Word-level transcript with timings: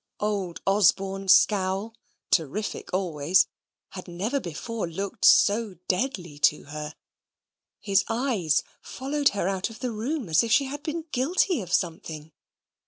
Old 0.19 0.63
Osborne's 0.65 1.31
scowl, 1.31 1.93
terrific 2.31 2.91
always, 2.91 3.45
had 3.89 4.07
never 4.07 4.39
before 4.39 4.89
looked 4.89 5.23
so 5.25 5.75
deadly 5.87 6.39
to 6.39 6.63
her. 6.63 6.95
His 7.79 8.03
eyes 8.09 8.63
followed 8.81 9.29
her 9.37 9.47
out 9.47 9.69
of 9.69 9.77
the 9.77 9.91
room, 9.91 10.27
as 10.27 10.41
if 10.41 10.51
she 10.51 10.65
had 10.65 10.81
been 10.81 11.05
guilty 11.11 11.61
of 11.61 11.71
something. 11.71 12.31